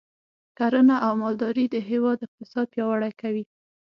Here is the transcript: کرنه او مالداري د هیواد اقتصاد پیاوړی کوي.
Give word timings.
کرنه 0.57 0.95
او 1.05 1.13
مالداري 1.21 1.65
د 1.69 1.75
هیواد 1.89 2.17
اقتصاد 2.27 2.65
پیاوړی 2.73 3.11
کوي. 3.21 3.43